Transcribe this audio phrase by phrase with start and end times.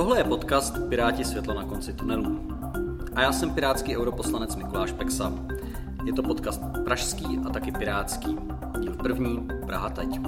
[0.00, 2.40] Tohle je podcast Piráti světlo na konci tunelu.
[3.14, 5.32] A já jsem pirátský europoslanec Mikuláš Peksa.
[6.04, 8.36] Je to podcast pražský a taky pirátský.
[8.80, 10.20] Díl první, Praha teď.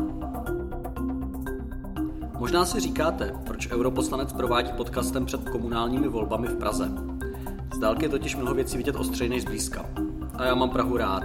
[2.38, 6.92] Možná si říkáte, proč europoslanec provádí podcastem před komunálními volbami v Praze.
[7.74, 9.86] Z dálky je totiž mnoho věcí vidět ostřeji než zblízka.
[10.34, 11.24] A já mám Prahu rád.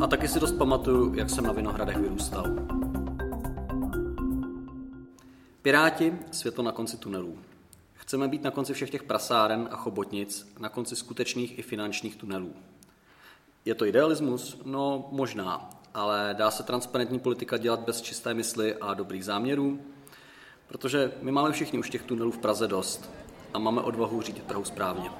[0.00, 2.46] A taky si dost pamatuju, jak jsem na Vinohradech vyrůstal.
[5.62, 7.34] Piráti, světlo na konci tunelů.
[8.10, 12.52] Chceme být na konci všech těch prasáren a chobotnic, na konci skutečných i finančních tunelů.
[13.64, 14.58] Je to idealismus?
[14.64, 15.70] No, možná.
[15.94, 19.80] Ale dá se transparentní politika dělat bez čisté mysli a dobrých záměrů?
[20.66, 23.10] Protože my máme všichni už těch tunelů v Praze dost
[23.54, 25.10] a máme odvahu řídit Prahu správně.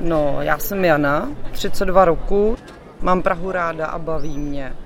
[0.00, 2.56] No, já jsem Jana, 32 roku,
[3.00, 4.76] mám Prahu ráda a baví mě.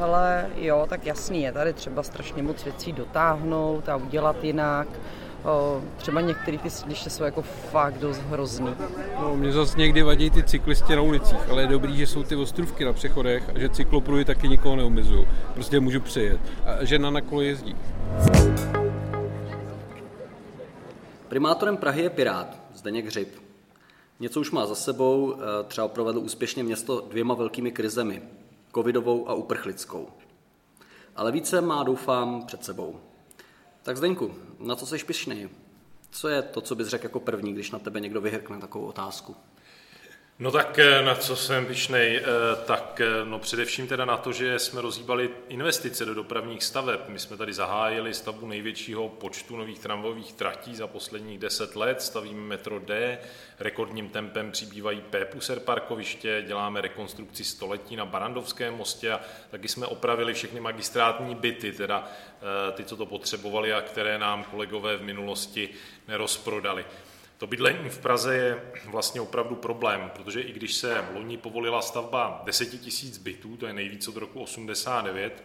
[0.00, 4.88] Ale jo, tak jasný, je tady třeba strašně moc věcí dotáhnout a udělat jinak.
[5.44, 8.74] O, třeba některé ty sídliště jsou jako fakt dost hrozný.
[9.20, 12.36] No, mě zase někdy vadí ty cyklisti na ulicích, ale je dobrý, že jsou ty
[12.36, 15.26] ostrůvky na přechodech a že cyklopruhy taky nikoho neomezují.
[15.54, 16.40] Prostě můžu přejet.
[16.64, 17.76] A žena na kole jezdí.
[21.28, 23.28] Primátorem Prahy je Pirát, Zdeněk Hřib.
[24.20, 28.22] Něco už má za sebou, eh, třeba provedl úspěšně město dvěma velkými krizemi,
[28.74, 30.08] covidovou a uprchlickou.
[31.16, 33.00] Ale více má, doufám, před sebou.
[33.82, 35.48] Tak Zdeňku, na co jsi pišný?
[36.10, 39.36] Co je to, co bys řekl jako první, když na tebe někdo vyhrkne takovou otázku?
[40.42, 42.22] No tak eh, na co jsem pišnej, eh,
[42.66, 47.00] tak eh, no především teda na to, že jsme rozhýbali investice do dopravních staveb.
[47.08, 52.40] My jsme tady zahájili stavbu největšího počtu nových tramvajových tratí za posledních deset let, stavíme
[52.40, 53.18] metro D,
[53.58, 60.34] rekordním tempem přibývají P-puser parkoviště, děláme rekonstrukci století na Barandovském mostě a taky jsme opravili
[60.34, 62.08] všechny magistrátní byty, teda
[62.74, 65.68] ty, co to potřebovali a které nám kolegové v minulosti
[66.08, 66.84] nerozprodali.
[67.42, 72.42] To bydlení v Praze je vlastně opravdu problém, protože i když se loni povolila stavba
[72.44, 75.44] 10 tisíc bytů, to je nejvíc od roku 89,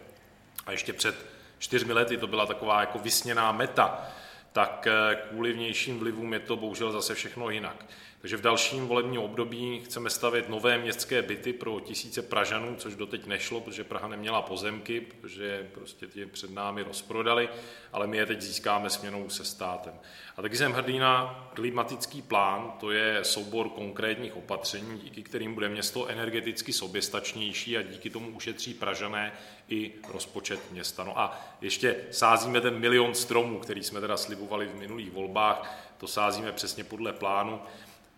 [0.65, 1.25] a ještě před
[1.59, 4.07] čtyřmi lety to byla taková jako vysněná meta,
[4.51, 7.85] tak eh, kvůli vnějším vlivům je to bohužel zase všechno jinak.
[8.27, 13.25] Takže v dalším volebním období chceme stavět nové městské byty pro tisíce Pražanů, což doteď
[13.25, 17.49] nešlo, protože Praha neměla pozemky, protože prostě ti před námi rozprodali,
[17.93, 19.93] ale my je teď získáme směnou se státem.
[20.37, 25.69] A taky jsem hrdý na klimatický plán, to je soubor konkrétních opatření, díky kterým bude
[25.69, 29.31] město energeticky soběstačnější a díky tomu ušetří Pražané
[29.69, 31.03] i rozpočet města.
[31.03, 36.07] No a ještě sázíme ten milion stromů, který jsme teda slibovali v minulých volbách, to
[36.07, 37.61] sázíme přesně podle plánu.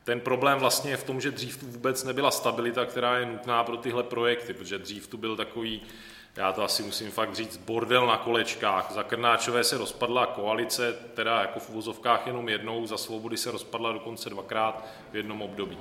[0.04, 3.64] Ten problém vlastně je v tom, že dřív tu vůbec nebyla stabilita, která je nutná
[3.64, 5.82] pro tyhle projekty, protože dřív tu byl takový,
[6.36, 8.92] já to asi musím fakt říct, bordel na kolečkách.
[8.92, 13.92] Za Krnáčové se rozpadla koalice, teda jako v uvozovkách jenom jednou, za svobody se rozpadla
[13.92, 15.78] dokonce dvakrát v jednom období.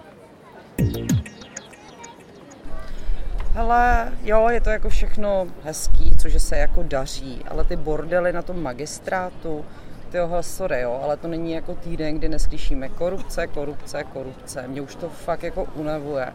[3.52, 8.42] Hele, jo, je to jako všechno hezký, cože se jako daří, ale ty bordely na
[8.42, 9.64] tom magistrátu,
[10.08, 14.68] tyho sorry, jo, ale to není jako týden, kdy neslyšíme korupce, korupce, korupce.
[14.68, 16.32] Mě už to fakt jako unavuje.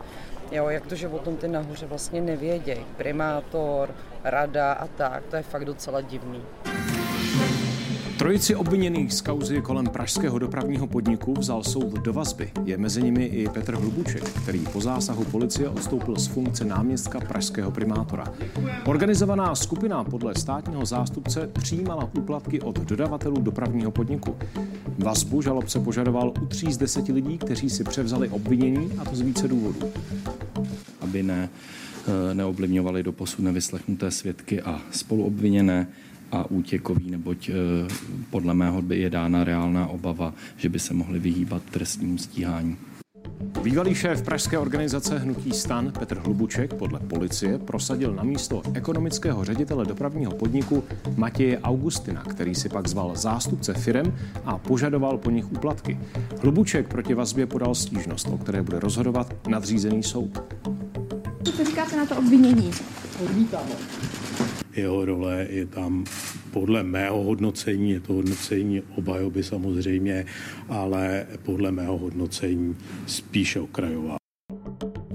[0.51, 2.85] Jo, jak to, že o tom ty nahoře vlastně nevědějí.
[2.97, 6.41] Primátor, rada a tak, to je fakt docela divný.
[8.17, 12.51] Trojici obviněných z kauzy kolem pražského dopravního podniku vzal soud do vazby.
[12.65, 17.71] Je mezi nimi i Petr Hlubuček, který po zásahu policie odstoupil z funkce náměstka pražského
[17.71, 18.33] primátora.
[18.85, 24.35] Organizovaná skupina podle státního zástupce přijímala úplatky od dodavatelů dopravního podniku.
[24.97, 29.21] Vazbu žalobce požadoval u tří z deseti lidí, kteří si převzali obvinění, a to z
[29.21, 29.79] více důvodů.
[31.01, 31.49] Aby ne,
[32.07, 35.87] eh, neoblivňovali do posud nevyslechnuté svědky a spoluobviněné,
[36.33, 37.53] a útěkový, neboť eh,
[38.29, 42.77] podle mého by je dána reálná obava, že by se mohli vyhýbat trestním stíhání.
[43.63, 49.85] Bývalý šéf pražské organizace Hnutí stan Petr Hlubuček podle policie prosadil na místo ekonomického ředitele
[49.85, 50.83] dopravního podniku
[51.15, 55.99] Matěje Augustina, který si pak zval zástupce firem a požadoval po nich úplatky.
[56.41, 60.43] Hlubuček proti vazbě podal stížnost, o které bude rozhodovat nadřízený soud.
[61.43, 62.71] Co říkáte na to obvinění?
[63.23, 63.71] Odmítáme
[64.75, 66.05] jeho role je tam
[66.51, 70.25] podle mého hodnocení, je to hodnocení obhajoby samozřejmě,
[70.69, 72.75] ale podle mého hodnocení
[73.05, 74.17] spíše okrajová.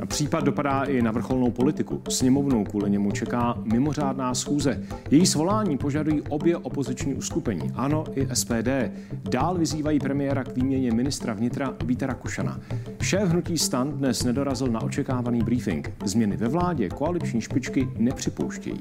[0.09, 2.03] Případ dopadá i na vrcholnou politiku.
[2.09, 4.83] Sněmovnou kvůli němu čeká mimořádná schůze.
[5.11, 8.69] Její svolání požadují obě opoziční uskupení, ANO i SPD.
[9.31, 12.61] Dál vyzývají premiéra k výměně ministra vnitra Víta Rakušana.
[13.03, 15.93] Šéf hnutí stan dnes nedorazil na očekávaný briefing.
[16.05, 18.81] Změny ve vládě koaliční špičky nepřipouštějí.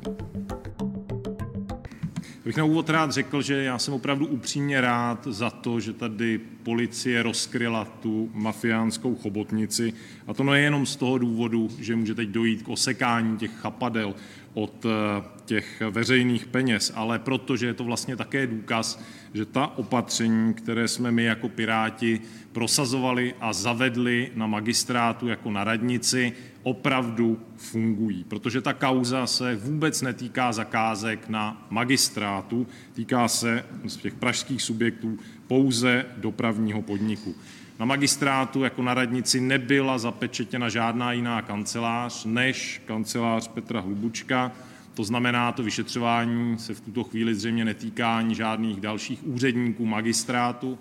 [2.48, 6.40] Bych na úvod rád řekl, že já jsem opravdu upřímně rád za to, že tady
[6.64, 9.94] policie rozkryla tu mafiánskou chobotnici.
[10.28, 14.16] A to nejenom z toho důvodu, že může teď dojít k osekání těch chapadel
[14.54, 19.04] od eh, těch veřejných peněz, ale protože je to vlastně také důkaz,
[19.34, 22.22] že ta opatření, které jsme my jako Piráti
[22.52, 26.34] prosazovali a zavedli na magistrátu jako na radnici,
[26.64, 28.24] opravdu fungují.
[28.24, 35.20] Protože ta kauza se vůbec netýká zakázek na magistrátu, týká se z těch pražských subjektů
[35.48, 37.36] pouze dopravního podniku.
[37.80, 44.52] Na magistrátu jako na radnici nebyla zapečetěna žádná jiná kancelář než kancelář Petra Hlubučka.
[44.98, 50.78] To znamená, to vyšetřování se v tuto chvíli zřejmě netýká ani žádných dalších úředníků magistrátu.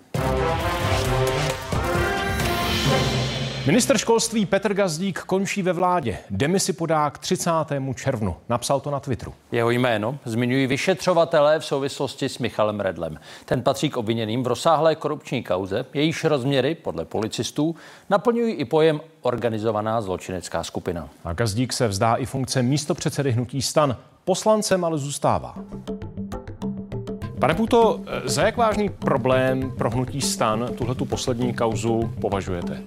[3.67, 6.17] Minister školství Petr Gazdík končí ve vládě.
[6.29, 7.51] Demisi podá k 30.
[7.95, 8.35] červnu.
[8.49, 9.33] Napsal to na Twitteru.
[9.51, 13.19] Jeho jméno zmiňují vyšetřovatelé v souvislosti s Michalem Redlem.
[13.45, 17.75] Ten patří k obviněným v rozsáhlé korupční kauze, jejíž rozměry, podle policistů,
[18.09, 21.09] naplňují i pojem organizovaná zločinecká skupina.
[21.23, 23.97] A Gazdík se vzdá i funkce místo předsedy hnutí stan.
[24.25, 25.55] Poslancem ale zůstává.
[27.39, 32.83] Pane Puto, za jak vážný problém pro hnutí stan tuhle tu poslední kauzu považujete?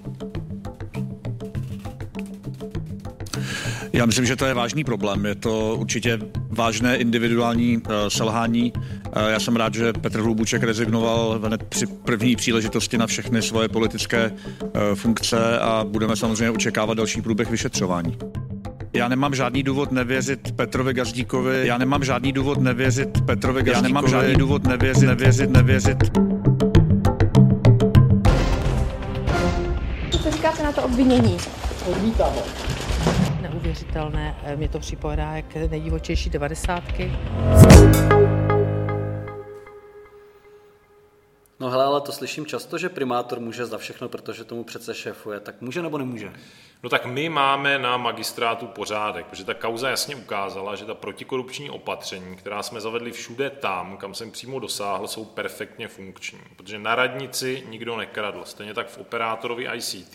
[4.01, 5.27] Já myslím, že to je vážný problém.
[5.27, 6.19] Je to určitě
[6.51, 8.73] vážné individuální uh, selhání.
[8.73, 13.69] Uh, já jsem rád, že Petr Hlubuček rezignoval hned při první příležitosti na všechny svoje
[13.69, 18.19] politické uh, funkce a budeme samozřejmě očekávat další průběh vyšetřování.
[18.93, 21.67] Já nemám žádný důvod nevěřit Petrovi Gazdíkovi.
[21.67, 23.77] Já nemám žádný důvod nevěřit Petrovi Gazdíkovi.
[23.77, 25.99] Já nemám žádný důvod nevěřit, nevěřit, nevěřit.
[30.23, 31.37] Co říkáte na to obvinění?
[31.87, 32.33] Odmítám
[33.41, 34.35] neuvěřitelné.
[34.57, 37.13] Mně to připadá jak nejdivočejší devadesátky.
[42.01, 45.41] Ale to slyším často, že primátor může za všechno, protože tomu přece šéfuje.
[45.41, 46.33] Tak může nebo nemůže?
[46.83, 51.71] No tak my máme na magistrátu pořádek, protože ta kauza jasně ukázala, že ta protikorupční
[51.71, 56.41] opatření, která jsme zavedli všude tam, kam jsem přímo dosáhl, jsou perfektně funkční.
[56.57, 58.43] Protože na radnici nikdo nekradl.
[58.45, 60.13] Stejně tak v operátorovi ICT,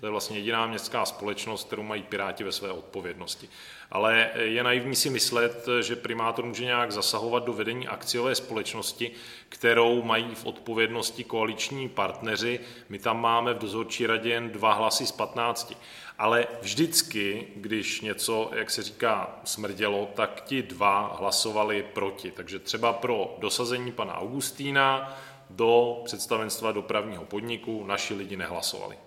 [0.00, 3.48] to je vlastně jediná městská společnost, kterou mají Piráti ve své odpovědnosti
[3.92, 9.10] ale je naivní si myslet, že primátor může nějak zasahovat do vedení akciové společnosti,
[9.48, 12.60] kterou mají v odpovědnosti koaliční partneři.
[12.88, 15.74] My tam máme v dozorčí radě jen dva hlasy z 15.
[16.18, 22.30] Ale vždycky, když něco, jak se říká, smrdělo, tak ti dva hlasovali proti.
[22.30, 25.16] Takže třeba pro dosazení pana Augustína
[25.50, 28.98] do představenstva dopravního podniku naši lidi nehlasovali.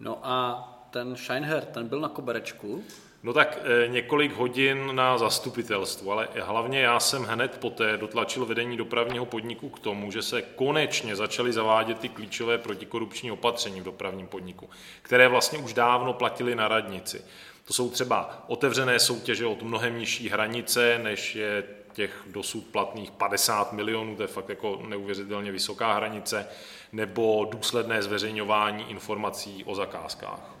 [0.00, 2.84] No a ten Scheinher, ten byl na koberečku?
[3.22, 8.76] No tak e, několik hodin na zastupitelstvu, ale hlavně já jsem hned poté dotlačil vedení
[8.76, 14.26] dopravního podniku k tomu, že se konečně začaly zavádět ty klíčové protikorupční opatření v dopravním
[14.26, 14.70] podniku,
[15.02, 17.24] které vlastně už dávno platily na radnici.
[17.64, 23.72] To jsou třeba otevřené soutěže od mnohem nižší hranice, než je těch dosud platných 50
[23.72, 26.46] milionů, to je fakt jako neuvěřitelně vysoká hranice,
[26.92, 30.56] nebo důsledné zveřejňování informací o zakázkách.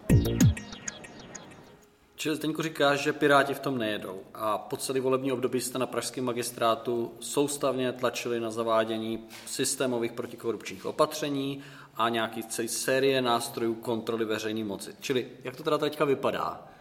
[2.22, 5.86] Čili Zdeňku říkáš, že Piráti v tom nejedou a po celý volební období jste na
[5.86, 11.62] pražském magistrátu soustavně tlačili na zavádění systémových protikorupčních opatření
[11.96, 14.94] a nějaký celý série nástrojů kontroly veřejné moci.
[15.00, 16.71] Čili jak to teda teďka vypadá?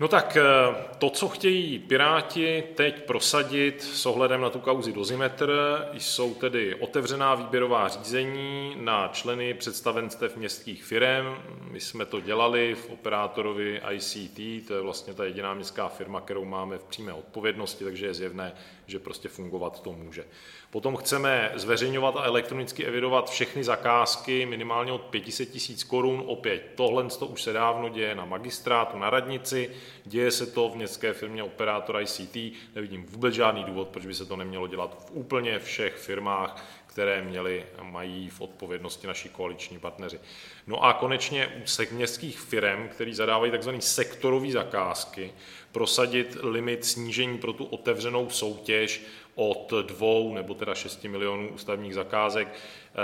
[0.00, 5.52] No tak eh, to, co chtějí Piráti teď prosadit s ohledem na tu kauzi Dozimetr,
[5.92, 11.26] jsou tedy otevřená výběrová řízení na členy představenstev městských firm.
[11.70, 16.44] My jsme to dělali v operátorovi ICT, to je vlastně ta jediná městská firma, kterou
[16.44, 18.52] máme v přímé odpovědnosti, takže je zjevné,
[18.88, 20.24] že prostě fungovat to může.
[20.70, 26.22] Potom chceme zveřejňovat a elektronicky evidovat všechny zakázky minimálně od 500 tisíc korun.
[26.26, 29.70] Opět, tohle to už se dávno děje na magistrátu, na radnici,
[30.04, 32.36] děje se to v městské firmě operátor ICT.
[32.74, 37.22] Nevidím vůbec žádný důvod, proč by se to nemělo dělat v úplně všech firmách, které
[37.22, 40.20] měli, mají v odpovědnosti naši koaliční partneři.
[40.66, 43.70] No a konečně u městských firm, který zadávají tzv.
[43.78, 45.32] sektorové zakázky,
[45.72, 49.02] prosadit limit snížení pro tu otevřenou soutěž
[49.34, 52.94] od dvou nebo teda 6 milionů ústavních zakázek, eh,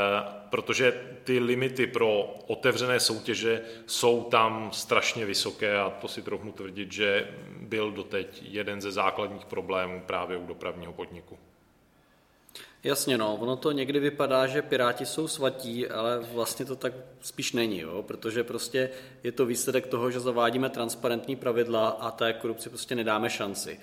[0.50, 6.92] protože ty limity pro otevřené soutěže jsou tam strašně vysoké a to si trochu tvrdit,
[6.92, 7.28] že
[7.60, 11.38] byl doteď jeden ze základních problémů právě u dopravního podniku.
[12.84, 17.52] Jasně, no, ono to někdy vypadá, že Piráti jsou svatí, ale vlastně to tak spíš
[17.52, 18.02] není, jo?
[18.02, 18.90] protože prostě
[19.22, 23.80] je to výsledek toho, že zavádíme transparentní pravidla a té korupci prostě nedáme šanci.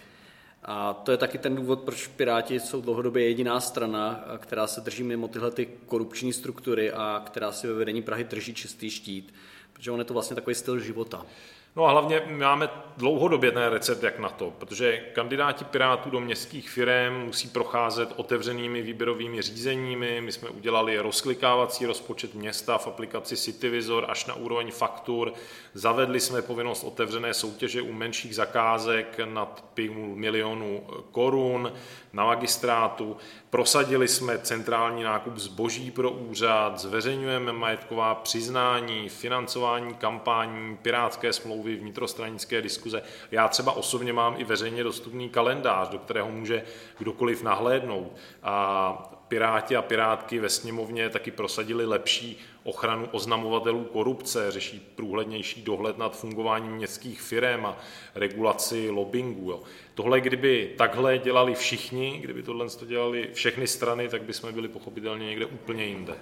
[0.64, 5.04] A to je taky ten důvod, proč Piráti jsou dlouhodobě jediná strana, která se drží
[5.04, 9.34] mimo tyhle ty korupční struktury a která si ve vedení Prahy drží čistý štít,
[9.74, 11.26] protože on je to vlastně takový styl života.
[11.76, 16.70] No a hlavně máme dlouhodobě ten recept, jak na to, protože kandidáti Pirátů do městských
[16.70, 20.22] firm musí procházet otevřenými výběrovými řízeními.
[20.22, 25.34] My jsme udělali rozklikávací rozpočet města v aplikaci CityVisor až na úroveň faktur.
[25.74, 31.74] Zavedli jsme povinnost otevřené soutěže u menších zakázek nad 5 milionů korun
[32.14, 33.18] na magistrátu.
[33.50, 42.62] Prosadili jsme centrální nákup zboží pro úřad, zveřejňujeme majetková přiznání, financování kampání, pirátské smlouvy, vnitrostranické
[42.62, 43.04] diskuze.
[43.32, 46.64] Já třeba osobně mám i veřejně dostupný kalendář, do kterého může
[46.98, 48.16] kdokoliv nahlédnout.
[48.44, 55.98] A Piráti a Pirátky ve sněmovně taky prosadili lepší ochranu oznamovatelů korupce, řeší průhlednější dohled
[55.98, 57.78] nad fungováním městských firm a
[58.16, 59.52] regulaci lobbingu.
[59.52, 59.62] Jo.
[59.94, 65.46] Tohle, kdyby takhle dělali všichni, kdyby tohle dělali všechny strany, tak bychom byli pochopitelně někde
[65.46, 66.14] úplně jinde.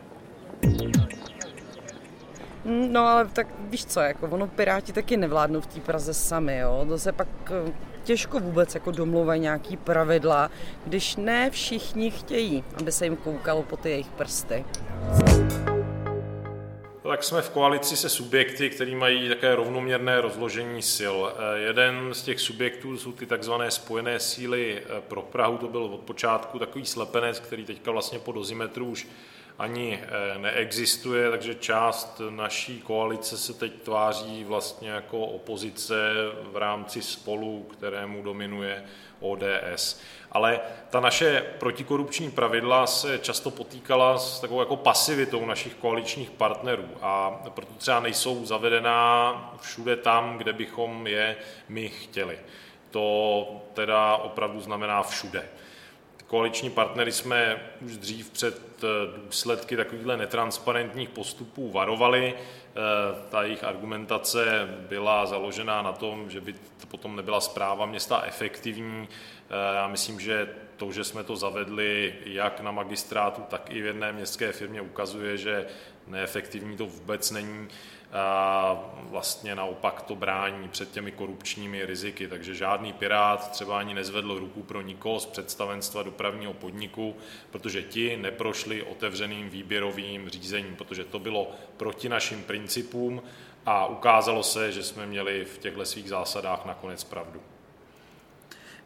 [2.65, 6.85] No ale tak víš co, jako ono Piráti taky nevládnou v té Praze sami, jo.
[6.87, 7.73] To se pak eh,
[8.03, 10.51] těžko vůbec jako domluvají nějaký pravidla,
[10.85, 14.65] když ne všichni chtějí, aby se jim koukalo po ty jejich prsty.
[17.03, 21.17] Tak jsme v koalici se subjekty, které mají také rovnoměrné rozložení sil.
[21.31, 25.83] Eh, jeden z těch subjektů jsou ty takzvané spojené síly eh, pro Prahu, to byl
[25.83, 29.07] od počátku takový slepenec, který teďka vlastně po dozimetru už
[29.59, 35.95] ani eh, neexistuje, takže část naší koalice se teď tváří vlastně jako opozice
[36.43, 38.83] v rámci spolu, kterému dominuje
[39.19, 40.01] ODS.
[40.31, 46.87] Ale ta naše protikorupční pravidla se často potýkala s takovou jako pasivitou našich koaličních partnerů
[47.01, 51.35] a proto třeba nejsou zavedená všude tam, kde bychom je
[51.69, 52.39] my chtěli.
[52.91, 55.49] To teda opravdu znamená všude
[56.29, 58.87] koaliční partnery jsme už dřív před eh,
[59.25, 62.33] důsledky takovýchhle netransparentních postupů varovali.
[62.33, 62.75] Eh,
[63.29, 69.07] ta jejich argumentace byla založená na tom, že by to potom nebyla zpráva města efektivní.
[69.09, 73.85] Eh, já myslím, že to, že jsme to zavedli jak na magistrátu, tak i v
[73.85, 75.65] jedné městské firmě, ukazuje, že
[76.07, 77.67] neefektivní to vůbec není
[79.01, 82.27] vlastně naopak to brání před těmi korupčními riziky.
[82.27, 87.15] Takže žádný pirát třeba ani nezvedl ruku pro nikoho z představenstva dopravního podniku,
[87.51, 93.21] protože ti neprošli otevřeným výběrovým řízením, protože to bylo proti našim principům
[93.65, 97.41] a ukázalo se, že jsme měli v těchto svých zásadách nakonec pravdu.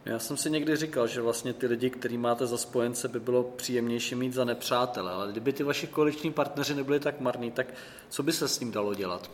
[0.06, 3.44] Já jsem si někdy říkal, že vlastně ty lidi, který máte za spojence, by bylo
[3.44, 7.68] příjemnější mít za nepřátele, ale kdyby ty vaši koaliční partneři nebyli tak marní, tak
[8.10, 9.32] co by se s tím dalo dělat?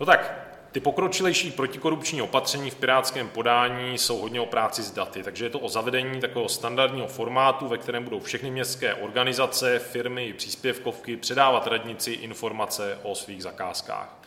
[0.00, 5.22] No tak, ty pokročilejší protikorupční opatření v pirátském podání jsou hodně o práci s daty,
[5.22, 10.26] takže je to o zavedení takového standardního formátu, ve kterém budou všechny městské organizace, firmy
[10.26, 14.18] i příspěvkovky předávat radnici informace o svých zakázkách.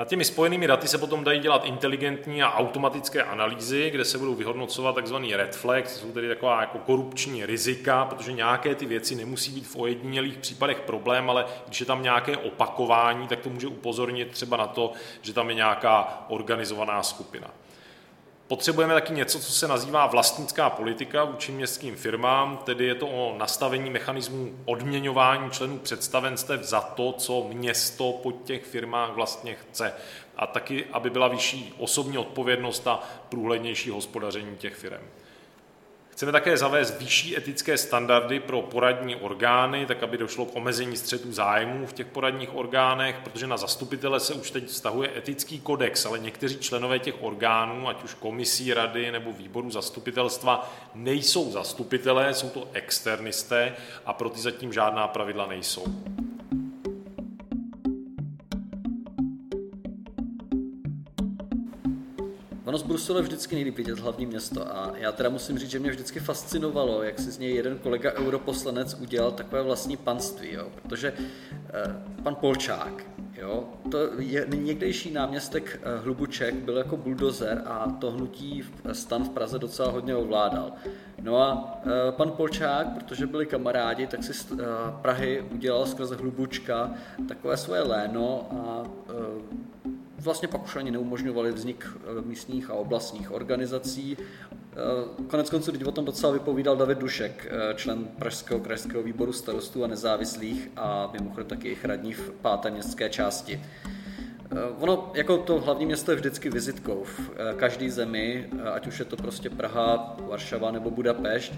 [0.00, 4.34] Nad těmi spojenými daty se potom dají dělat inteligentní a automatické analýzy, kde se budou
[4.34, 5.14] vyhodnocovat tzv.
[5.34, 9.76] red flags, jsou tedy taková jako korupční rizika, protože nějaké ty věci nemusí být v
[9.76, 14.66] ojedinělých případech problém, ale když je tam nějaké opakování, tak to může upozornit třeba na
[14.66, 14.92] to,
[15.22, 17.50] že tam je nějaká organizovaná skupina.
[18.50, 23.38] Potřebujeme taky něco, co se nazývá vlastnická politika vůči městským firmám, tedy je to o
[23.38, 29.92] nastavení mechanismů odměňování členů představenstev za to, co město po těch firmách vlastně chce.
[30.36, 35.02] A taky, aby byla vyšší osobní odpovědnost a průhlednější hospodaření těch firm.
[36.10, 41.32] Chceme také zavést vyšší etické standardy pro poradní orgány, tak aby došlo k omezení střetu
[41.32, 46.18] zájmů v těch poradních orgánech, protože na zastupitele se už teď vztahuje etický kodex, ale
[46.18, 52.68] někteří členové těch orgánů, ať už komisí, rady nebo výboru zastupitelstva, nejsou zastupitelé, jsou to
[52.72, 53.74] externisté
[54.06, 55.84] a pro ty zatím žádná pravidla nejsou.
[62.70, 65.78] Ono z Bruselu je vždycky nejlíp vidět hlavní město a já teda musím říct, že
[65.78, 70.68] mě vždycky fascinovalo, jak si z něj jeden kolega europoslanec udělal takové vlastní panství, jo?
[70.82, 73.06] protože eh, pan Polčák,
[73.38, 78.62] jo, to je někdejší náměstek eh, Hlubuček byl jako buldozer a to hnutí
[78.92, 80.72] stan v Praze docela hodně ovládal.
[81.22, 84.64] No a eh, pan Polčák, protože byli kamarádi, tak si z eh,
[85.02, 86.94] Prahy udělal skrze Hlubučka
[87.28, 89.12] takové svoje léno a eh,
[90.20, 94.16] vlastně pak už ani neumožňovali vznik eh, místních a oblastních organizací.
[94.20, 94.76] Eh,
[95.26, 99.84] konec konců, teď o tom docela vypovídal David Dušek, eh, člen Pražského krajského výboru starostů
[99.84, 103.62] a nezávislých a mimochodem taky jejich radní v páté městské části.
[104.78, 109.16] Ono, jako to hlavní město je vždycky vizitkou v každý zemi, ať už je to
[109.16, 111.52] prostě Praha, Varšava nebo Budapešť.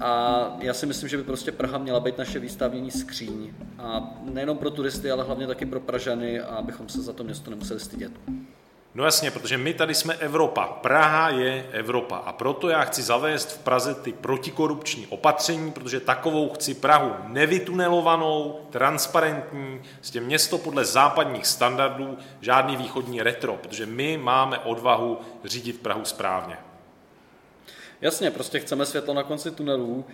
[0.00, 3.52] A já si myslím, že by prostě Praha měla být naše výstavní skříň.
[3.78, 7.80] A nejenom pro turisty, ale hlavně taky pro Pražany, abychom se za to město nemuseli
[7.80, 8.12] stydět.
[8.94, 10.66] No jasně, protože my tady jsme Evropa.
[10.66, 16.48] Praha je Evropa a proto já chci zavést v Praze ty protikorupční opatření, protože takovou
[16.48, 24.18] chci Prahu nevytunelovanou, transparentní, s tím město podle západních standardů, žádný východní retro, protože my
[24.18, 26.56] máme odvahu řídit Prahu správně.
[28.00, 30.04] Jasně, prostě chceme světlo na konci tunelů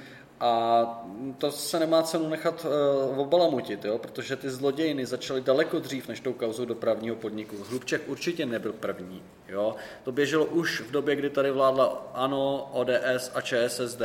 [0.41, 1.05] a
[1.39, 2.67] to se nemá cenu nechat
[3.11, 3.99] uh, obalamutit, jo?
[3.99, 7.57] protože ty zlodějiny začaly daleko dřív než tou kauzou dopravního podniku.
[7.69, 9.23] Hlubček určitě nebyl první.
[9.49, 9.77] Jo?
[10.05, 14.03] To běželo už v době, kdy tady vládla ANO, ODS a ČSSD.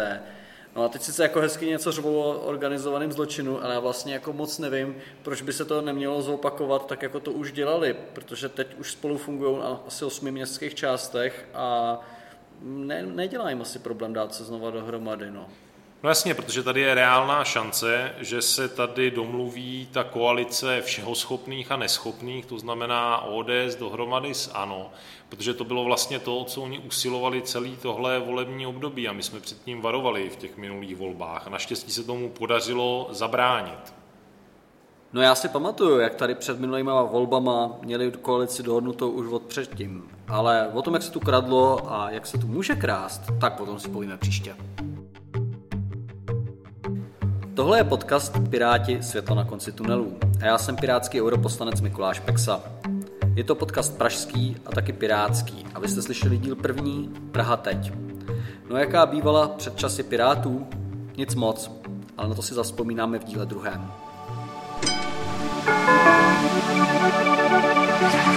[0.75, 2.57] No a teď sice jako hezky něco řvou o
[3.07, 7.19] zločinu, ale já vlastně jako moc nevím, proč by se to nemělo zopakovat tak, jako
[7.19, 11.99] to už dělali, protože teď už spolu fungují na asi osmi městských částech a
[12.61, 15.31] ne, nedělá jim asi problém dát se znova dohromady.
[15.31, 15.45] No.
[16.03, 21.71] No jasně, protože tady je reálná šance, že se tady domluví ta koalice všeho schopných
[21.71, 24.91] a neschopných, to znamená ODS dohromady s ANO,
[25.29, 29.39] protože to bylo vlastně to, co oni usilovali celý tohle volební období a my jsme
[29.39, 33.96] před tím varovali v těch minulých volbách naštěstí se tomu podařilo zabránit.
[35.13, 40.03] No já si pamatuju, jak tady před minulýma volbama měli koalici dohodnutou už od předtím.
[40.27, 43.79] Ale o tom, jak se tu kradlo a jak se tu může krást, tak potom
[43.79, 44.55] si povíme příště.
[47.53, 52.63] Tohle je podcast Piráti světlo na konci tunelů a já jsem pirátský europoslanec Mikuláš Peksa.
[53.35, 57.93] Je to podcast pražský a taky pirátský a vy jste slyšeli díl první Praha teď.
[58.69, 60.67] No jaká bývala před časy pirátů?
[61.17, 61.71] Nic moc,
[62.17, 63.91] ale na to si zaspomínáme v díle druhém.
[66.49, 68.36] Thank you.